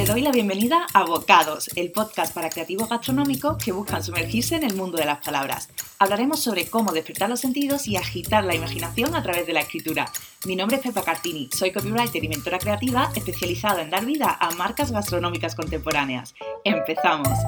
[0.00, 4.64] Te doy la bienvenida a Bocados, el podcast para creativos gastronómicos que buscan sumergirse en
[4.64, 5.68] el mundo de las palabras.
[5.98, 10.10] Hablaremos sobre cómo despertar los sentidos y agitar la imaginación a través de la escritura.
[10.46, 14.50] Mi nombre es Pepa Cartini, soy copywriter y mentora creativa especializada en dar vida a
[14.52, 16.34] marcas gastronómicas contemporáneas.
[16.64, 17.38] ¡Empezamos!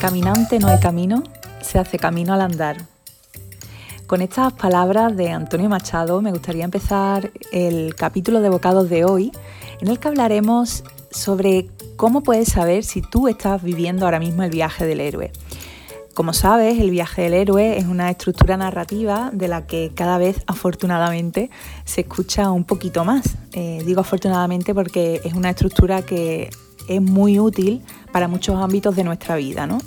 [0.00, 1.22] Caminante no hay camino,
[1.60, 2.97] se hace camino al andar.
[4.08, 9.30] Con estas palabras de Antonio Machado me gustaría empezar el capítulo de bocados de hoy,
[9.82, 14.50] en el que hablaremos sobre cómo puedes saber si tú estás viviendo ahora mismo el
[14.50, 15.30] viaje del héroe.
[16.14, 20.42] Como sabes, el viaje del héroe es una estructura narrativa de la que cada vez
[20.46, 21.50] afortunadamente
[21.84, 23.36] se escucha un poquito más.
[23.52, 26.48] Eh, digo afortunadamente porque es una estructura que
[26.88, 29.66] es muy útil para muchos ámbitos de nuestra vida.
[29.66, 29.80] ¿no?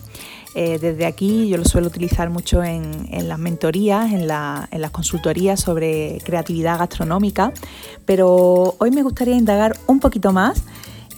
[0.54, 6.20] Eh, desde aquí yo lo suelo utilizar mucho en, las mentorías, en, las consultorías sobre
[6.25, 7.53] creatividad gastronómica,
[8.06, 10.64] pero hoy me gustaría indagar un poquito más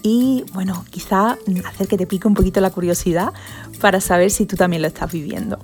[0.04, 3.34] y bueno, quizá hacer que te pique un poquito la curiosidad
[3.82, 5.58] para saber si tú también lo estás viviendo.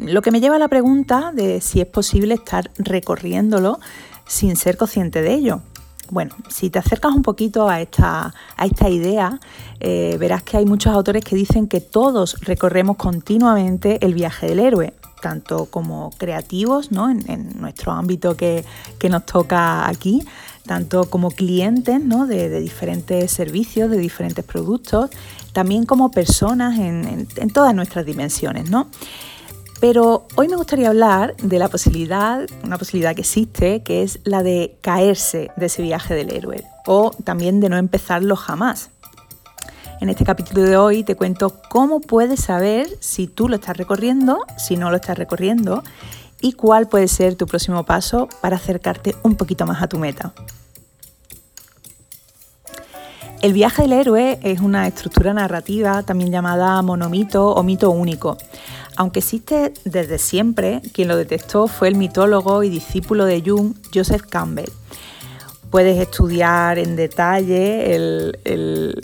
[0.00, 3.78] Lo que me lleva a la pregunta de si es posible estar recorriéndolo
[4.26, 5.60] sin ser consciente de ello.
[6.10, 9.40] Bueno, si te acercas un poquito a esta, a esta idea,
[9.80, 14.60] eh, verás que hay muchos autores que dicen que todos recorremos continuamente el viaje del
[14.60, 17.10] héroe, tanto como creativos, ¿no?
[17.10, 18.64] en, nuestro ámbito que,
[19.08, 20.22] nos toca aquí,
[20.66, 22.26] tanto como clientes ¿no?
[22.26, 25.10] de, diferentes servicios, de diferentes productos,
[25.52, 28.68] también como personas en, en todas nuestras dimensiones.
[28.68, 28.88] ¿no?
[29.84, 34.42] Pero hoy me gustaría hablar de la posibilidad, una posibilidad que existe, que es la
[34.42, 38.88] de caerse de ese viaje del héroe o también de no empezarlo jamás.
[40.00, 44.46] En este capítulo de hoy te cuento cómo puedes saber si tú lo estás recorriendo,
[44.56, 45.82] si no lo estás recorriendo
[46.40, 50.32] y cuál puede ser tu próximo paso para acercarte un poquito más a tu meta.
[53.44, 58.38] El viaje del héroe es una estructura narrativa también llamada monomito o mito único.
[58.96, 64.22] Aunque existe desde siempre, quien lo detectó fue el mitólogo y discípulo de Jung, Joseph
[64.22, 64.70] Campbell.
[65.68, 68.32] Puedes estudiar en detalle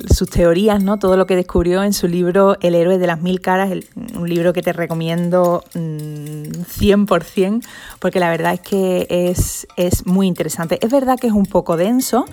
[0.08, 0.98] sus teorías, ¿no?
[0.98, 3.70] todo lo que descubrió en su libro El héroe de las mil caras,
[4.14, 7.60] un libro que te recomiendo 100%, mm,
[7.98, 10.78] porque la verdad es que es, es muy interesante.
[10.80, 12.24] Es verdad que es un poco denso,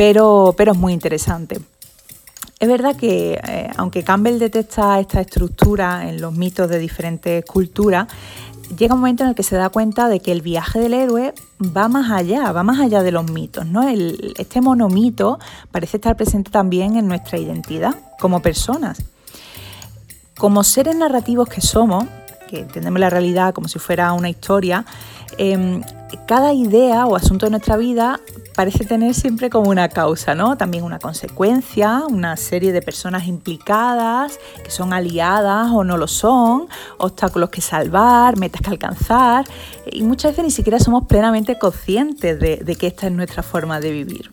[0.00, 1.60] pero, pero es muy interesante.
[2.58, 8.08] Es verdad que eh, aunque Campbell detecta esta estructura en los mitos de diferentes culturas,
[8.78, 11.34] llega un momento en el que se da cuenta de que el viaje del héroe
[11.60, 13.66] va más allá, va más allá de los mitos.
[13.66, 13.86] ¿no?
[13.86, 15.38] este monomito
[15.70, 19.02] parece estar presente también en nuestra identidad como personas.
[20.38, 22.06] Como seres narrativos que somos,
[22.48, 24.86] que entendemos la realidad como si fuera una historia,
[25.36, 25.82] em,
[26.26, 28.18] cada idea o asunto de nuestra vida
[28.60, 30.58] parece tener siempre como una causa, ¿no?
[30.58, 36.68] También una consecuencia, una serie de personas implicadas que son aliadas o no lo son,
[36.98, 39.46] obstáculos que salvar, metas que alcanzar
[39.90, 43.80] y muchas veces ni siquiera somos plenamente conscientes de, de que esta es nuestra forma
[43.80, 44.30] de vivir.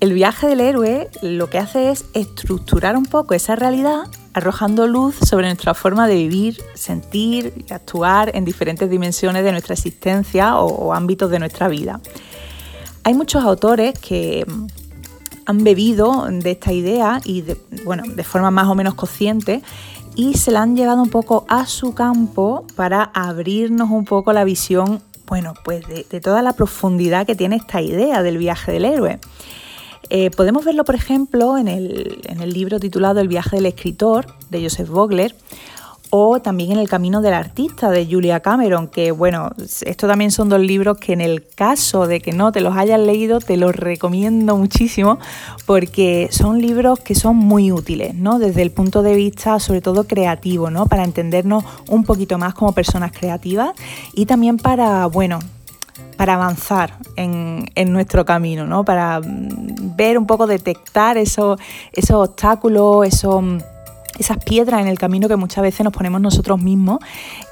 [0.00, 5.14] El viaje del héroe lo que hace es estructurar un poco esa realidad arrojando luz
[5.14, 10.92] sobre nuestra forma de vivir, sentir y actuar en diferentes dimensiones de nuestra existencia o,
[10.92, 12.00] ámbitos de nuestra vida.
[13.06, 14.66] Hay muchos autores que mm,
[15.46, 19.62] han bebido de esta idea y de, bueno, de forma más o menos consciente
[20.16, 24.42] y se la han llevado un poco a su campo para abrirnos un poco la
[24.42, 29.20] visión, bueno, pues de, toda la profundidad que tiene esta idea del viaje del héroe.
[30.10, 34.26] Eh, podemos verlo, por ejemplo, en el, en el libro titulado El viaje del escritor
[34.50, 35.36] de Joseph Vogler
[36.18, 39.50] o también en El Camino del Artista de Julia Cameron, que bueno,
[39.82, 42.98] esto también son dos libros que en el caso de que no te los hayas
[42.98, 45.18] leído, te los recomiendo muchísimo
[45.66, 48.38] porque son libros que son muy útiles, ¿no?
[48.38, 50.86] Desde el punto de vista sobre todo creativo, ¿no?
[50.86, 53.72] Para entendernos un poquito más como personas creativas
[54.14, 55.38] y también para, bueno,
[56.16, 58.84] para avanzar en, nuestro camino, ¿no?
[58.84, 61.60] Para mm, ver un poco, detectar esos,
[61.92, 63.42] esos obstáculos, esos
[64.18, 66.98] esas piedras en el camino que muchas veces nos ponemos nosotros mismos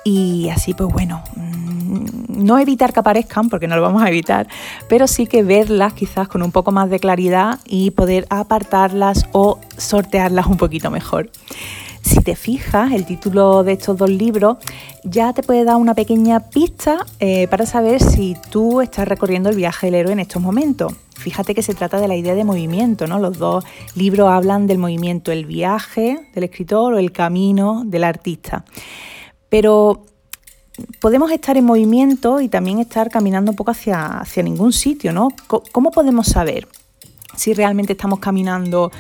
[0.04, 4.48] y así pues bueno, mm, no evitar que aparezcan porque no lo vamos a evitar,
[4.88, 9.58] pero sí que verlas quizás con un poco más de claridad y poder apartarlas o
[9.76, 11.30] sortearlas un poquito mejor.
[12.02, 14.58] Si te fijas, el título de estos dos libros
[15.04, 19.56] ya te puede dar una pequeña pista eh, para saber si tú estás recorriendo el
[19.56, 20.92] viaje del héroe en estos momentos.
[21.14, 23.18] Fíjate que se trata de la idea de movimiento, ¿no?
[23.18, 23.64] Los dos
[23.94, 28.64] libros hablan del movimiento, el viaje del escritor o el camino del artista.
[29.48, 30.04] Pero
[31.00, 35.28] podemos estar en movimiento y también estar caminando un poco hacia, hacia ningún sitio, ¿no?
[35.46, 36.66] ¿Cómo podemos saber
[37.36, 38.90] si realmente estamos caminando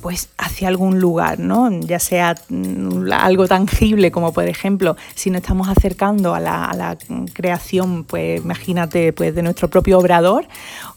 [0.00, 1.70] pues hacia algún lugar, ¿no?
[1.80, 6.96] Ya sea mm, algo tangible como por ejemplo si nos estamos acercando a la,
[7.32, 10.46] creación, pues imagínate, pues de nuestro propio obrador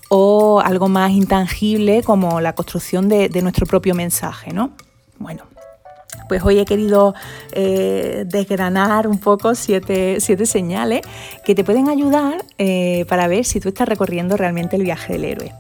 [0.10, 4.72] o algo más intangible como la construcción de, nuestro propio mensaje, ¿no?
[5.18, 5.44] Bueno,
[6.28, 7.14] pues hoy he querido
[7.52, 11.02] eh, desgranar un poco siete, señales
[11.46, 15.26] que te pueden ayudar eh, para ver si tú estás recorriendo realmente el viaje del
[15.26, 15.54] héroe.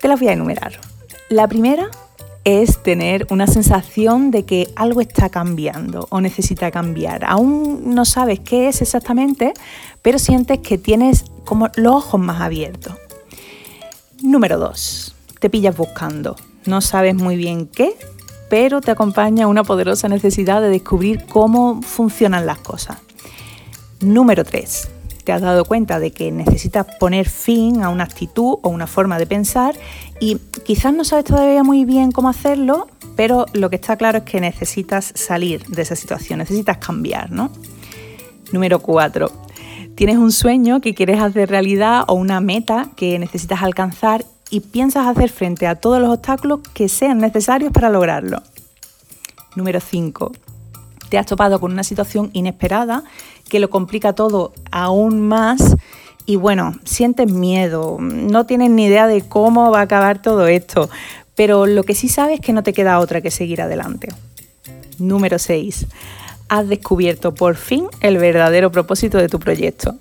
[0.00, 0.78] Te las voy a enumerar.
[1.28, 1.90] La primera
[2.46, 7.24] es tener una sensación de que algo está cambiando o necesita cambiar.
[7.24, 9.52] Aún no sabes qué es exactamente,
[10.00, 12.94] pero sientes que tienes como los ojos más abiertos.
[14.22, 15.14] Número 2.
[15.40, 16.36] Te pillas buscando.
[16.66, 17.96] No sabes muy bien qué,
[18.48, 22.98] pero te acompaña una poderosa necesidad de descubrir cómo funcionan las cosas.
[24.00, 24.90] Número 3
[25.26, 29.18] te has dado cuenta de que necesitas poner fin a una actitud o una forma
[29.18, 29.74] de pensar
[30.20, 32.86] y quizás no sabes todavía muy bien cómo hacerlo,
[33.16, 37.50] pero lo que está claro es que necesitas salir de esa situación, necesitas cambiar, ¿no?
[38.52, 39.28] Número 4.
[39.96, 45.08] Tienes un sueño que quieres hacer realidad o una meta que necesitas alcanzar y piensas
[45.08, 48.44] hacer frente a todos los obstáculos que sean necesarios para lograrlo.
[49.56, 50.30] Número 5
[51.08, 53.04] te has topado con una situación inesperada
[53.48, 55.76] que lo complica todo aún más
[56.26, 60.90] y bueno, sientes miedo, no tienes ni idea de cómo va a acabar todo esto,
[61.36, 64.08] pero lo que sí sabes es que no te queda otra que seguir adelante.
[64.98, 65.86] Número 6.
[66.48, 69.94] Has descubierto por fin el verdadero propósito de tu proyecto.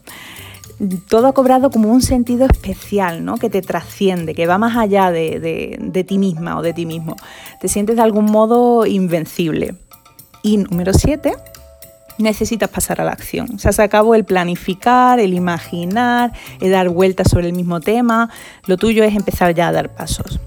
[1.08, 3.38] Todo ha cobrado como un sentido especial, ¿no?
[3.38, 7.16] Que te trasciende, que va más allá de, de ti misma o de ti mismo.
[7.62, 9.76] Te sientes de algún modo invencible.
[10.46, 11.34] Y número 7,
[12.20, 13.48] necesitas pasar a la acción.
[13.56, 18.30] O sea, se acabó el planificar, el imaginar, el dar vueltas sobre el mismo tema.
[18.68, 20.40] Lo tuyo es empezar ya a dar pasos.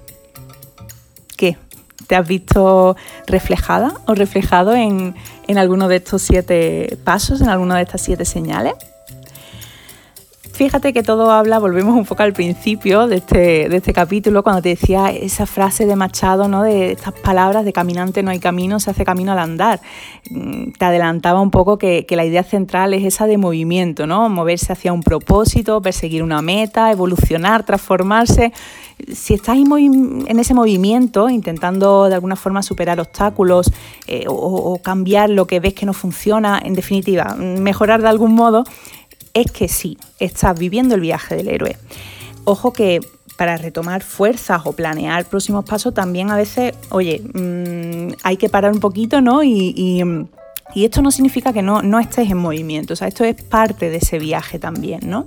[1.36, 1.58] ¿Qué?
[2.06, 2.96] ¿Te has visto
[3.26, 5.16] reflejada o reflejado en,
[5.48, 8.74] en alguno de estos siete pasos, en alguna de estas siete señales?
[10.58, 14.60] Fíjate que todo habla, volvemos un poco al principio de este, de este capítulo, cuando
[14.60, 16.64] te decía esa frase de Machado, ¿no?
[16.64, 19.80] de estas palabras de caminante no hay camino, se hace camino al andar.
[20.30, 24.28] Mm, te adelantaba un poco que, la idea central es esa de movimiento, ¿no?
[24.28, 28.52] moverse hacia un propósito, perseguir una meta, evolucionar, transformarse.
[29.14, 33.70] Si estás en ese movimiento, intentando de alguna forma superar obstáculos
[34.08, 38.64] eh, o cambiar lo que ves que no funciona, en definitiva, mejorar de algún modo,
[39.34, 41.76] es que sí, estás viviendo el viaje del héroe.
[42.44, 43.00] Ojo que
[43.38, 48.72] para retomar fuerzas o planear próximos pasos también a veces, oye, mm, hay que parar
[48.72, 49.44] un poquito, ¿no?
[49.44, 50.04] Y,
[50.74, 53.96] esto no significa que no, no estés en movimiento, o sea, esto es parte de
[53.96, 55.26] ese viaje también, ¿no?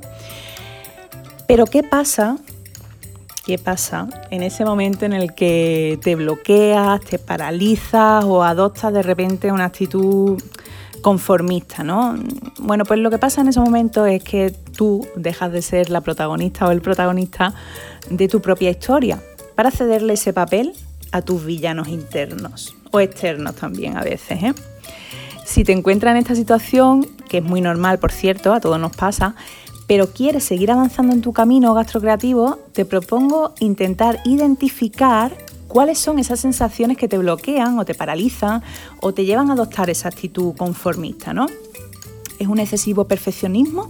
[1.48, 2.38] Pero ¿qué pasa?
[3.46, 9.02] ¿Qué pasa en ese momento en el que te bloqueas, te paralizas o adoptas de
[9.02, 10.42] repente una actitud
[11.02, 12.16] conformista, ¿no?
[12.60, 16.02] Bueno, pues lo que pasa en ese momento es que tú dejas de ser la
[16.02, 17.54] protagonista o el protagonista
[18.10, 19.22] de tu propia historia
[19.56, 20.74] para cederle ese papel
[21.12, 24.44] a tus villanos internos o externos también a veces.
[24.44, 24.54] ¿eh?
[25.46, 28.96] Si te encuentras en esta situación, que es muy normal, por cierto, a todos nos
[28.96, 29.36] pasa,
[29.88, 35.36] pero quieres seguir avanzando en tu camino gastrocreativo, te propongo intentar identificar
[35.72, 38.62] cuáles son esas sensaciones que te bloquean o te paralizan
[39.00, 41.46] o te llevan a adoptar esa actitud conformista, ¿no?
[42.40, 43.90] ¿Es un excesivo perfeccionismo?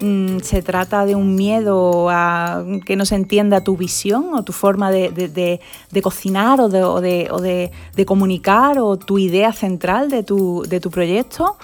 [0.00, 4.52] Mm, ¿Se trata de un miedo a que no se entienda tu visión o tu
[4.52, 5.60] forma de,
[6.02, 7.70] cocinar o, de,
[8.04, 11.56] comunicar o tu idea central de tu, tu proyecto?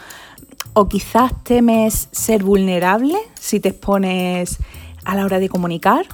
[0.72, 4.56] ¿O quizás temes ser vulnerable si te expones
[5.04, 6.06] a la hora de comunicar?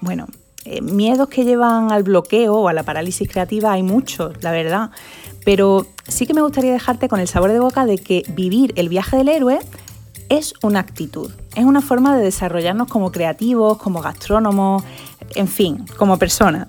[0.00, 0.28] Bueno,
[0.64, 4.90] eh, miedos que llevan al bloqueo o a la parálisis creativa hay muchos, la verdad.
[5.44, 8.88] Pero sí que me gustaría dejarte con el sabor de boca de que vivir el
[8.88, 9.58] viaje del héroe
[10.28, 14.82] es una actitud, es una forma de desarrollarnos como creativos, como gastrónomos,
[15.34, 16.68] en fin, como personas.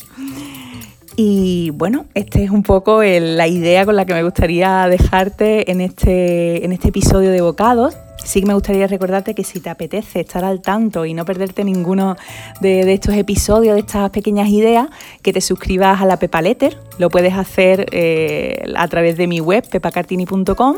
[1.16, 5.82] Y bueno, esta es un poco la idea con la que me gustaría dejarte en
[5.82, 7.96] este, en este episodio de Bocados.
[8.24, 11.64] Sí que me gustaría recordarte que si te apetece estar al tanto y no perderte
[11.66, 12.16] ninguno
[12.62, 14.88] de, estos episodios, de estas pequeñas ideas,
[15.22, 16.78] que te suscribas a la Pepa Letter.
[16.98, 20.78] Lo puedes hacer eh, a través de mi web, pepacartini.com.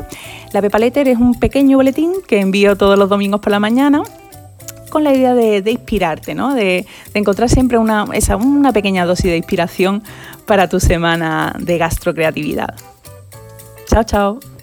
[0.52, 4.02] La Pepa Letter es un pequeño boletín que envío todos los domingos por la mañana
[4.96, 6.54] con la idea de, inspirarte, ¿no?
[6.54, 10.02] de, encontrar siempre una, esa, una pequeña dosis de inspiración
[10.46, 12.74] para tu semana de gastrocreatividad.
[13.86, 14.55] Chao, chao.